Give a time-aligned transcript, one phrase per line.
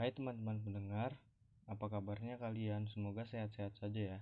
[0.00, 1.12] Hai teman-teman pendengar,
[1.68, 2.88] apa kabarnya kalian?
[2.88, 4.20] Semoga sehat-sehat saja ya.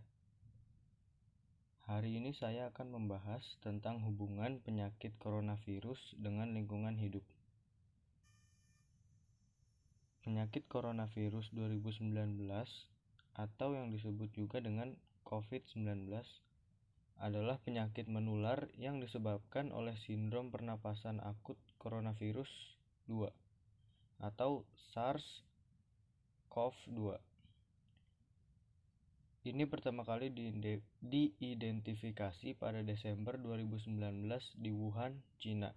[1.86, 7.22] Hari ini saya akan membahas tentang hubungan penyakit coronavirus dengan lingkungan hidup.
[10.26, 12.10] Penyakit coronavirus 2019
[13.38, 14.98] atau yang disebut juga dengan
[15.30, 16.10] COVID-19
[17.22, 22.50] adalah penyakit menular yang disebabkan oleh sindrom pernapasan akut coronavirus
[23.06, 23.30] 2
[24.26, 24.66] atau
[26.48, 27.20] SARS-CoV-2.
[29.48, 30.28] Ini pertama kali
[31.00, 34.28] diidentifikasi pada Desember 2019
[34.60, 35.72] di Wuhan, Cina.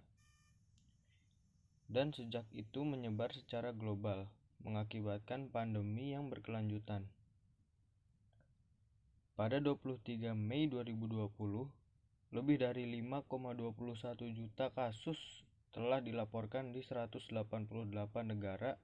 [1.88, 4.28] Dan sejak itu menyebar secara global,
[4.64, 7.08] mengakibatkan pandemi yang berkelanjutan.
[9.36, 11.68] Pada 23 Mei 2020,
[12.32, 17.32] lebih dari 5,21 juta kasus telah dilaporkan di 188
[18.28, 18.76] negara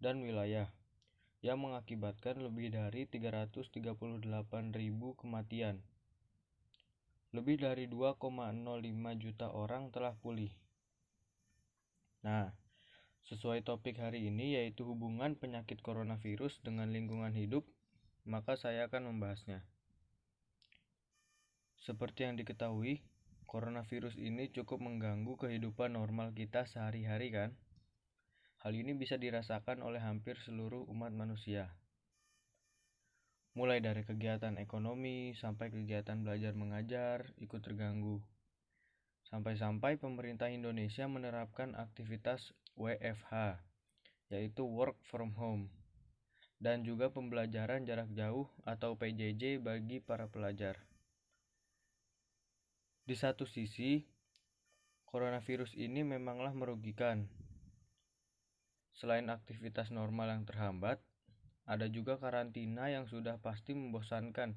[0.00, 0.68] dan wilayah
[1.44, 3.76] yang mengakibatkan lebih dari 338.000
[5.20, 5.76] kematian.
[7.36, 8.24] Lebih dari 2,05
[9.20, 10.48] juta orang telah pulih.
[12.24, 12.48] Nah,
[13.28, 17.68] sesuai topik hari ini yaitu hubungan penyakit coronavirus dengan lingkungan hidup,
[18.24, 19.60] maka saya akan membahasnya.
[21.84, 23.04] Seperti yang diketahui,
[23.44, 27.52] coronavirus ini cukup mengganggu kehidupan normal kita sehari-hari kan?
[28.64, 31.68] Hal ini bisa dirasakan oleh hampir seluruh umat manusia.
[33.52, 38.24] Mulai dari kegiatan ekonomi sampai kegiatan belajar mengajar ikut terganggu.
[39.28, 43.60] Sampai-sampai pemerintah Indonesia menerapkan aktivitas WFH,
[44.32, 45.68] yaitu work from home,
[46.56, 50.80] dan juga pembelajaran jarak jauh atau PJJ bagi para pelajar.
[53.04, 54.08] Di satu sisi,
[55.04, 57.43] coronavirus ini memanglah merugikan.
[58.94, 61.02] Selain aktivitas normal yang terhambat,
[61.66, 64.54] ada juga karantina yang sudah pasti membosankan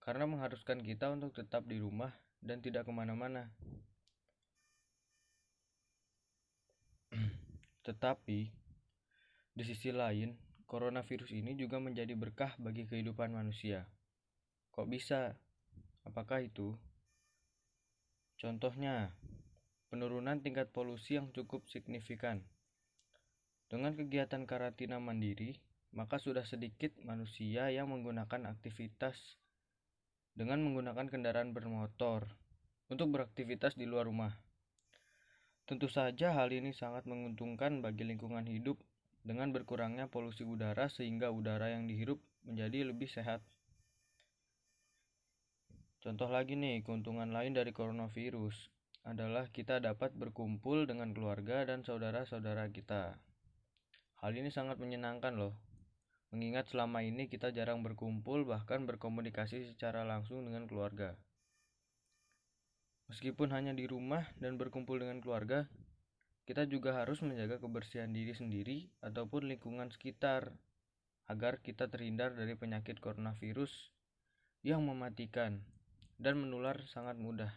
[0.00, 3.52] karena mengharuskan kita untuk tetap di rumah dan tidak ke mana-mana.
[7.86, 8.40] Tetapi,
[9.52, 10.32] di sisi lain,
[10.64, 13.84] coronavirus ini juga menjadi berkah bagi kehidupan manusia.
[14.72, 15.36] Kok bisa?
[16.08, 16.72] Apakah itu?
[18.38, 19.12] Contohnya,
[19.92, 22.46] penurunan tingkat polusi yang cukup signifikan.
[23.68, 25.60] Dengan kegiatan karantina mandiri,
[25.92, 29.16] maka sudah sedikit manusia yang menggunakan aktivitas
[30.32, 32.32] dengan menggunakan kendaraan bermotor
[32.88, 34.32] untuk beraktivitas di luar rumah.
[35.68, 38.80] Tentu saja hal ini sangat menguntungkan bagi lingkungan hidup
[39.20, 42.16] dengan berkurangnya polusi udara sehingga udara yang dihirup
[42.48, 43.44] menjadi lebih sehat.
[46.00, 48.72] Contoh lagi nih, keuntungan lain dari coronavirus
[49.04, 53.27] adalah kita dapat berkumpul dengan keluarga dan saudara-saudara kita.
[54.18, 55.54] Hal ini sangat menyenangkan loh.
[56.34, 61.14] Mengingat selama ini kita jarang berkumpul bahkan berkomunikasi secara langsung dengan keluarga.
[63.06, 65.70] Meskipun hanya di rumah dan berkumpul dengan keluarga,
[66.44, 70.52] kita juga harus menjaga kebersihan diri sendiri ataupun lingkungan sekitar
[71.30, 73.94] agar kita terhindar dari penyakit coronavirus
[74.66, 75.62] yang mematikan
[76.18, 77.54] dan menular sangat mudah.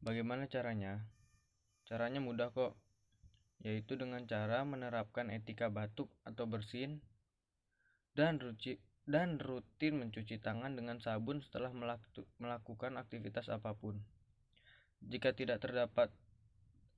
[0.00, 1.04] Bagaimana caranya?
[1.84, 2.78] Caranya mudah kok,
[3.60, 7.04] yaitu dengan cara menerapkan etika batuk atau bersin
[8.16, 11.72] dan ruci dan rutin mencuci tangan dengan sabun setelah
[12.38, 13.98] melakukan aktivitas apa pun.
[15.00, 16.12] Jika tidak terdapat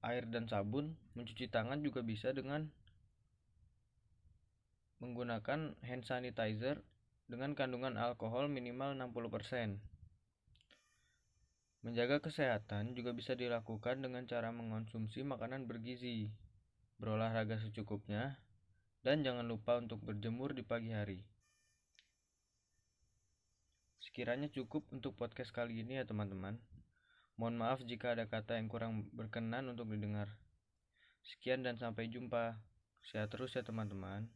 [0.02, 2.68] air dan sabun, mencuci tangan juga bisa dengan
[4.98, 6.82] menggunakan hand sanitizer
[7.26, 9.80] dengan kandungan alkohol minimal 60%.
[11.82, 16.30] Menjaga kesehatan juga bisa dilakukan dengan cara mengonsumsi makanan bergizi,
[17.02, 18.38] berolahraga secukupnya,
[19.02, 21.26] dan jangan lupa untuk berjemur di pagi hari.
[23.98, 26.62] Sekiranya cukup untuk podcast kali ini ya teman-teman.
[27.34, 30.30] Mohon maaf jika ada kata yang kurang berkenan untuk didengar.
[31.26, 32.54] Sekian dan sampai jumpa.
[33.02, 34.30] Sehat terus ya teman-teman.